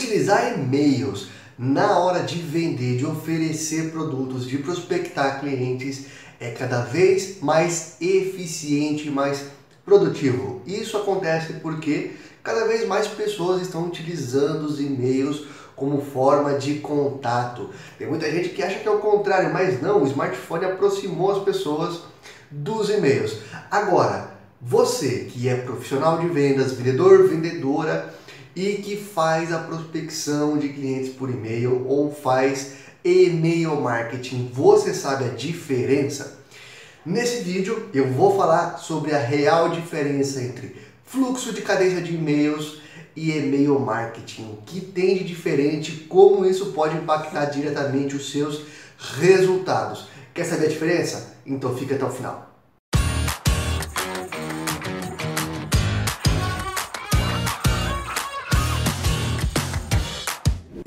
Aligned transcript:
Utilizar 0.00 0.54
e-mails 0.54 1.28
na 1.58 1.98
hora 1.98 2.20
de 2.20 2.40
vender, 2.40 2.96
de 2.96 3.04
oferecer 3.04 3.90
produtos, 3.90 4.48
de 4.48 4.56
prospectar 4.56 5.40
clientes 5.40 6.06
é 6.40 6.52
cada 6.52 6.80
vez 6.80 7.42
mais 7.42 7.96
eficiente 8.00 9.10
mais 9.10 9.44
produtivo. 9.84 10.62
Isso 10.66 10.96
acontece 10.96 11.52
porque 11.60 12.12
cada 12.42 12.66
vez 12.66 12.88
mais 12.88 13.08
pessoas 13.08 13.60
estão 13.60 13.84
utilizando 13.84 14.64
os 14.64 14.80
e-mails 14.80 15.44
como 15.76 16.00
forma 16.00 16.54
de 16.54 16.76
contato. 16.76 17.68
Tem 17.98 18.08
muita 18.08 18.30
gente 18.30 18.48
que 18.48 18.62
acha 18.62 18.78
que 18.78 18.88
é 18.88 18.90
o 18.90 19.00
contrário, 19.00 19.52
mas 19.52 19.82
não, 19.82 20.02
o 20.02 20.06
smartphone 20.06 20.64
aproximou 20.64 21.30
as 21.32 21.44
pessoas 21.44 22.00
dos 22.50 22.88
e-mails. 22.88 23.36
Agora, 23.70 24.30
você 24.62 25.26
que 25.30 25.46
é 25.46 25.56
profissional 25.56 26.18
de 26.20 26.28
vendas, 26.28 26.72
vendedor, 26.72 27.28
vendedora 27.28 28.18
e 28.54 28.74
que 28.74 28.96
faz 28.96 29.52
a 29.52 29.58
prospecção 29.58 30.58
de 30.58 30.68
clientes 30.70 31.10
por 31.10 31.30
e-mail 31.30 31.86
ou 31.86 32.12
faz 32.12 32.72
e-mail 33.04 33.80
marketing, 33.80 34.50
você 34.52 34.92
sabe 34.92 35.24
a 35.24 35.28
diferença? 35.28 36.38
Nesse 37.04 37.42
vídeo 37.42 37.88
eu 37.94 38.12
vou 38.12 38.36
falar 38.36 38.78
sobre 38.78 39.14
a 39.14 39.18
real 39.18 39.70
diferença 39.70 40.42
entre 40.42 40.76
fluxo 41.04 41.52
de 41.52 41.62
cadência 41.62 42.02
de 42.02 42.14
e-mails 42.14 42.80
e 43.16 43.30
e-mail 43.32 43.78
marketing. 43.78 44.42
O 44.52 44.62
que 44.66 44.80
tem 44.80 45.16
de 45.16 45.24
diferente? 45.24 46.06
Como 46.08 46.44
isso 46.44 46.72
pode 46.72 46.96
impactar 46.96 47.46
diretamente 47.46 48.14
os 48.14 48.30
seus 48.30 48.62
resultados? 48.98 50.08
Quer 50.34 50.44
saber 50.44 50.66
a 50.66 50.68
diferença? 50.70 51.36
Então 51.46 51.76
fica 51.76 51.94
até 51.94 52.04
o 52.04 52.10
final. 52.10 52.50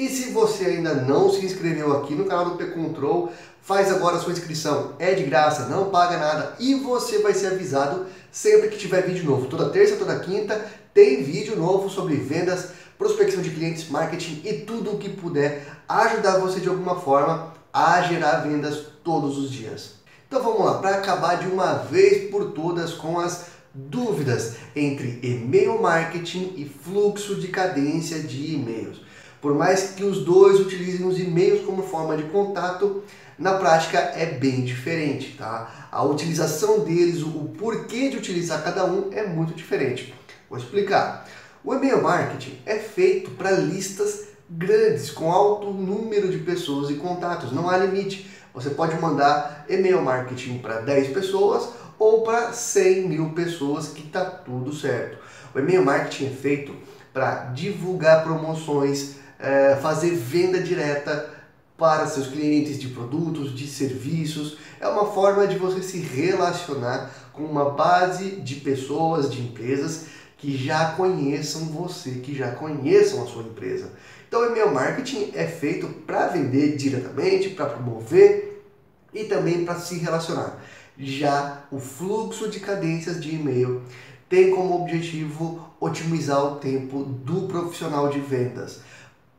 E 0.00 0.08
se 0.08 0.30
você 0.30 0.64
ainda 0.64 0.94
não 0.94 1.30
se 1.30 1.44
inscreveu 1.44 1.94
aqui 1.94 2.14
no 2.14 2.24
canal 2.24 2.46
do 2.46 2.56
P-Control, 2.56 3.30
faz 3.60 3.92
agora 3.92 4.16
a 4.16 4.18
sua 4.18 4.32
inscrição. 4.32 4.94
É 4.98 5.12
de 5.12 5.24
graça, 5.24 5.66
não 5.66 5.90
paga 5.90 6.16
nada 6.16 6.56
e 6.58 6.74
você 6.76 7.18
vai 7.18 7.34
ser 7.34 7.48
avisado 7.48 8.06
sempre 8.32 8.70
que 8.70 8.78
tiver 8.78 9.02
vídeo 9.02 9.26
novo. 9.26 9.46
Toda 9.46 9.68
terça, 9.68 9.96
toda 9.96 10.18
quinta 10.20 10.58
tem 10.94 11.22
vídeo 11.22 11.54
novo 11.54 11.90
sobre 11.90 12.14
vendas, 12.14 12.70
prospecção 12.96 13.42
de 13.42 13.50
clientes, 13.50 13.90
marketing 13.90 14.40
e 14.42 14.54
tudo 14.60 14.92
o 14.92 14.96
que 14.98 15.10
puder 15.10 15.66
ajudar 15.86 16.38
você 16.38 16.60
de 16.60 16.68
alguma 16.70 16.98
forma 16.98 17.52
a 17.70 18.00
gerar 18.00 18.36
vendas 18.38 18.78
todos 19.04 19.36
os 19.36 19.50
dias. 19.50 19.96
Então 20.26 20.42
vamos 20.42 20.64
lá, 20.64 20.78
para 20.78 20.96
acabar 20.96 21.34
de 21.34 21.46
uma 21.46 21.74
vez 21.74 22.30
por 22.30 22.52
todas 22.52 22.94
com 22.94 23.20
as 23.20 23.48
dúvidas 23.74 24.54
entre 24.74 25.20
e-mail 25.22 25.78
marketing 25.78 26.54
e 26.56 26.64
fluxo 26.64 27.34
de 27.34 27.48
cadência 27.48 28.18
de 28.20 28.54
e-mails. 28.54 29.09
Por 29.40 29.54
mais 29.54 29.90
que 29.90 30.04
os 30.04 30.24
dois 30.24 30.60
utilizem 30.60 31.06
os 31.06 31.18
e-mails 31.18 31.64
como 31.64 31.82
forma 31.82 32.16
de 32.16 32.24
contato, 32.24 33.02
na 33.38 33.54
prática 33.54 33.98
é 33.98 34.26
bem 34.26 34.64
diferente, 34.64 35.34
tá? 35.38 35.88
A 35.90 36.04
utilização 36.04 36.80
deles, 36.80 37.22
o 37.22 37.50
porquê 37.58 38.10
de 38.10 38.18
utilizar 38.18 38.62
cada 38.62 38.84
um 38.84 39.10
é 39.12 39.26
muito 39.26 39.54
diferente. 39.54 40.14
Vou 40.48 40.58
explicar. 40.58 41.26
O 41.64 41.74
e-mail 41.74 42.02
marketing 42.02 42.58
é 42.66 42.76
feito 42.76 43.30
para 43.32 43.52
listas 43.52 44.28
grandes, 44.48 45.10
com 45.10 45.30
alto 45.30 45.70
número 45.70 46.28
de 46.28 46.38
pessoas 46.38 46.90
e 46.90 46.94
contatos, 46.94 47.52
não 47.52 47.70
há 47.70 47.78
limite. 47.78 48.30
Você 48.52 48.70
pode 48.70 49.00
mandar 49.00 49.64
e-mail 49.68 50.02
marketing 50.02 50.58
para 50.58 50.80
10 50.80 51.14
pessoas 51.14 51.68
ou 51.98 52.22
para 52.22 52.52
100 52.52 53.08
mil 53.08 53.30
pessoas, 53.30 53.88
que 53.88 54.06
está 54.06 54.24
tudo 54.24 54.74
certo. 54.74 55.18
O 55.54 55.58
e-mail 55.58 55.84
marketing 55.84 56.26
é 56.26 56.30
feito 56.30 56.74
para 57.12 57.44
divulgar 57.54 58.24
promoções, 58.24 59.16
é, 59.40 59.76
fazer 59.76 60.10
venda 60.14 60.60
direta 60.60 61.30
para 61.76 62.06
seus 62.06 62.26
clientes 62.26 62.78
de 62.78 62.88
produtos, 62.88 63.54
de 63.54 63.66
serviços. 63.66 64.58
É 64.78 64.86
uma 64.86 65.06
forma 65.06 65.46
de 65.46 65.56
você 65.56 65.82
se 65.82 65.98
relacionar 65.98 67.10
com 67.32 67.42
uma 67.42 67.70
base 67.70 68.32
de 68.32 68.56
pessoas, 68.56 69.30
de 69.32 69.40
empresas 69.40 70.06
que 70.36 70.56
já 70.56 70.92
conheçam 70.92 71.66
você, 71.66 72.12
que 72.12 72.34
já 72.34 72.52
conheçam 72.52 73.22
a 73.22 73.26
sua 73.26 73.42
empresa. 73.42 73.92
Então, 74.28 74.42
o 74.42 74.46
e-mail 74.46 74.72
marketing 74.72 75.32
é 75.34 75.46
feito 75.46 75.86
para 76.06 76.28
vender 76.28 76.76
diretamente, 76.76 77.50
para 77.50 77.66
promover 77.66 78.62
e 79.12 79.24
também 79.24 79.64
para 79.64 79.76
se 79.76 79.98
relacionar. 79.98 80.62
Já 80.98 81.64
o 81.70 81.78
fluxo 81.78 82.48
de 82.48 82.60
cadências 82.60 83.20
de 83.22 83.34
e-mail 83.34 83.82
tem 84.28 84.50
como 84.50 84.82
objetivo 84.82 85.66
otimizar 85.80 86.44
o 86.44 86.56
tempo 86.56 87.02
do 87.02 87.48
profissional 87.48 88.08
de 88.08 88.20
vendas 88.20 88.80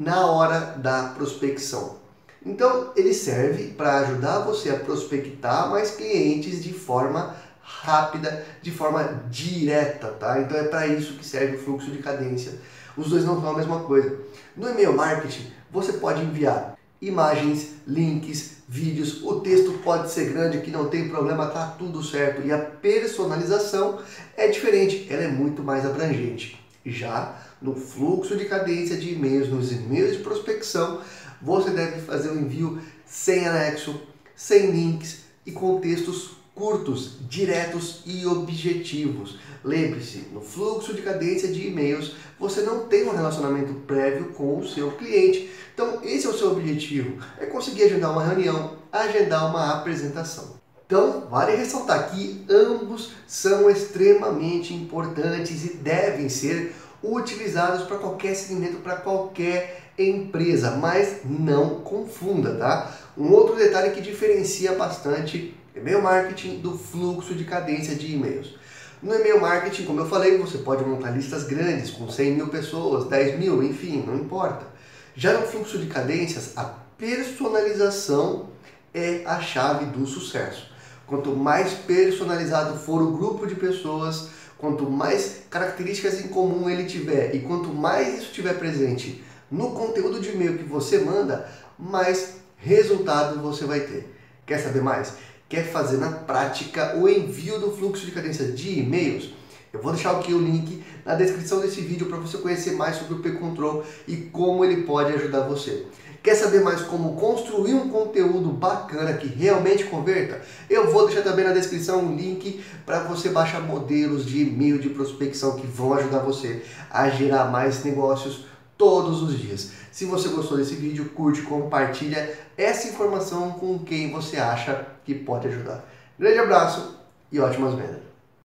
na 0.00 0.24
hora 0.24 0.78
da 0.78 1.12
prospecção. 1.14 2.00
Então, 2.44 2.90
ele 2.96 3.12
serve 3.12 3.64
para 3.74 3.98
ajudar 3.98 4.38
você 4.38 4.70
a 4.70 4.78
prospectar 4.78 5.68
mais 5.68 5.90
clientes 5.90 6.64
de 6.64 6.72
forma 6.72 7.36
rápida, 7.60 8.46
de 8.62 8.70
forma 8.70 9.22
direta, 9.30 10.08
tá? 10.08 10.40
Então 10.40 10.58
é 10.58 10.64
para 10.64 10.86
isso 10.86 11.18
que 11.18 11.24
serve 11.24 11.56
o 11.56 11.58
fluxo 11.58 11.90
de 11.90 11.98
cadência. 11.98 12.52
Os 12.96 13.10
dois 13.10 13.24
não 13.26 13.40
são 13.42 13.50
a 13.50 13.56
mesma 13.56 13.80
coisa. 13.80 14.18
No 14.56 14.70
e-mail 14.70 14.96
marketing, 14.96 15.52
você 15.70 15.92
pode 15.92 16.22
enviar 16.22 16.78
imagens, 17.00 17.74
links, 17.86 18.56
vídeos, 18.66 19.22
o 19.22 19.40
texto 19.40 19.80
pode 19.84 20.10
ser 20.10 20.32
grande, 20.32 20.60
que 20.60 20.70
não 20.70 20.88
tem 20.88 21.10
problema, 21.10 21.46
tá 21.46 21.74
tudo 21.78 22.02
certo. 22.02 22.46
E 22.46 22.50
a 22.50 22.58
personalização 22.58 23.98
é 24.34 24.48
diferente, 24.48 25.06
ela 25.10 25.24
é 25.24 25.28
muito 25.28 25.62
mais 25.62 25.84
abrangente. 25.84 26.58
Já 26.84 27.36
no 27.60 27.74
fluxo 27.74 28.36
de 28.36 28.46
cadência 28.46 28.96
de 28.96 29.12
e-mails, 29.12 29.48
nos 29.48 29.70
e-mails 29.70 30.16
de 30.16 30.22
prospecção, 30.22 31.00
você 31.40 31.70
deve 31.70 32.00
fazer 32.00 32.28
o 32.28 32.34
um 32.34 32.40
envio 32.40 32.80
sem 33.06 33.46
anexo, 33.46 34.00
sem 34.34 34.70
links 34.70 35.24
e 35.44 35.52
com 35.52 35.80
textos 35.80 36.40
curtos, 36.54 37.16
diretos 37.28 38.02
e 38.04 38.26
objetivos. 38.26 39.38
Lembre-se, 39.64 40.28
no 40.32 40.40
fluxo 40.40 40.94
de 40.94 41.02
cadência 41.02 41.48
de 41.48 41.66
e-mails, 41.66 42.14
você 42.38 42.62
não 42.62 42.86
tem 42.86 43.08
um 43.08 43.14
relacionamento 43.14 43.72
prévio 43.86 44.32
com 44.32 44.58
o 44.58 44.68
seu 44.68 44.90
cliente. 44.92 45.50
Então, 45.74 46.00
esse 46.02 46.26
é 46.26 46.30
o 46.30 46.36
seu 46.36 46.52
objetivo, 46.52 47.18
é 47.38 47.46
conseguir 47.46 47.84
agendar 47.84 48.12
uma 48.12 48.24
reunião, 48.24 48.76
agendar 48.92 49.48
uma 49.48 49.72
apresentação. 49.72 50.60
Então, 50.90 51.28
vale 51.30 51.54
ressaltar 51.54 52.10
que 52.10 52.44
ambos 52.50 53.12
são 53.24 53.70
extremamente 53.70 54.74
importantes 54.74 55.64
e 55.64 55.76
devem 55.76 56.28
ser 56.28 56.74
utilizados 57.00 57.86
para 57.86 57.96
qualquer 57.96 58.34
segmento, 58.34 58.78
para 58.78 58.96
qualquer 58.96 59.92
empresa, 59.96 60.72
mas 60.72 61.20
não 61.24 61.76
confunda, 61.76 62.56
tá? 62.56 62.92
Um 63.16 63.30
outro 63.30 63.54
detalhe 63.54 63.92
que 63.92 64.00
diferencia 64.00 64.72
bastante 64.72 65.54
e-mail 65.76 66.02
marketing 66.02 66.58
do 66.58 66.76
fluxo 66.76 67.36
de 67.36 67.44
cadência 67.44 67.94
de 67.94 68.12
e-mails. 68.12 68.56
No 69.00 69.14
e-mail 69.14 69.40
marketing, 69.40 69.84
como 69.84 70.00
eu 70.00 70.08
falei, 70.08 70.38
você 70.38 70.58
pode 70.58 70.84
montar 70.84 71.10
listas 71.10 71.44
grandes 71.44 71.92
com 71.92 72.10
100 72.10 72.32
mil 72.32 72.48
pessoas, 72.48 73.08
10 73.08 73.38
mil, 73.38 73.62
enfim, 73.62 74.02
não 74.04 74.16
importa. 74.16 74.66
Já 75.14 75.34
no 75.34 75.46
fluxo 75.46 75.78
de 75.78 75.86
cadências, 75.86 76.50
a 76.56 76.64
personalização 76.98 78.48
é 78.92 79.22
a 79.24 79.40
chave 79.40 79.84
do 79.84 80.04
sucesso. 80.04 80.68
Quanto 81.10 81.34
mais 81.34 81.72
personalizado 81.72 82.78
for 82.78 83.02
o 83.02 83.10
grupo 83.10 83.44
de 83.44 83.56
pessoas, 83.56 84.28
quanto 84.56 84.88
mais 84.88 85.38
características 85.50 86.24
em 86.24 86.28
comum 86.28 86.70
ele 86.70 86.84
tiver 86.84 87.34
e 87.34 87.40
quanto 87.40 87.70
mais 87.70 88.14
isso 88.14 88.26
estiver 88.26 88.56
presente 88.56 89.20
no 89.50 89.72
conteúdo 89.72 90.20
de 90.20 90.28
e-mail 90.28 90.56
que 90.56 90.62
você 90.62 90.98
manda, 90.98 91.50
mais 91.76 92.36
resultado 92.56 93.42
você 93.42 93.64
vai 93.64 93.80
ter. 93.80 94.14
Quer 94.46 94.58
saber 94.58 94.82
mais? 94.82 95.14
Quer 95.48 95.64
fazer 95.64 95.96
na 95.96 96.12
prática 96.12 96.96
o 96.96 97.08
envio 97.08 97.58
do 97.58 97.72
fluxo 97.72 98.06
de 98.06 98.12
cadência 98.12 98.44
de 98.52 98.78
e-mails? 98.78 99.34
Eu 99.72 99.80
vou 99.80 99.92
deixar 99.92 100.12
aqui 100.12 100.34
o 100.34 100.38
link 100.38 100.82
na 101.04 101.14
descrição 101.14 101.60
desse 101.60 101.80
vídeo 101.80 102.06
para 102.06 102.18
você 102.18 102.38
conhecer 102.38 102.72
mais 102.72 102.96
sobre 102.96 103.14
o 103.14 103.18
P-Control 103.20 103.84
e 104.06 104.16
como 104.16 104.64
ele 104.64 104.82
pode 104.82 105.12
ajudar 105.12 105.40
você. 105.40 105.86
Quer 106.22 106.34
saber 106.34 106.60
mais 106.60 106.82
como 106.82 107.16
construir 107.16 107.74
um 107.74 107.88
conteúdo 107.88 108.50
bacana 108.50 109.14
que 109.14 109.26
realmente 109.26 109.84
converta? 109.84 110.42
Eu 110.68 110.90
vou 110.90 111.06
deixar 111.06 111.22
também 111.22 111.44
na 111.44 111.52
descrição 111.52 112.00
um 112.00 112.16
link 112.16 112.62
para 112.84 113.04
você 113.04 113.30
baixar 113.30 113.60
modelos 113.60 114.26
de 114.26 114.42
e-mail 114.42 114.78
de 114.78 114.90
prospecção 114.90 115.56
que 115.56 115.66
vão 115.66 115.94
ajudar 115.94 116.18
você 116.18 116.62
a 116.90 117.08
gerar 117.08 117.46
mais 117.46 117.82
negócios 117.84 118.44
todos 118.76 119.22
os 119.22 119.38
dias. 119.38 119.70
Se 119.92 120.04
você 120.04 120.28
gostou 120.28 120.58
desse 120.58 120.74
vídeo, 120.74 121.10
curte, 121.14 121.42
compartilha 121.42 122.36
essa 122.56 122.88
informação 122.88 123.52
com 123.52 123.78
quem 123.78 124.10
você 124.10 124.36
acha 124.36 124.86
que 125.04 125.14
pode 125.14 125.48
ajudar. 125.48 125.88
Grande 126.18 126.38
abraço 126.38 126.98
e 127.32 127.40
ótimas 127.40 127.74
vendas! 127.74 128.09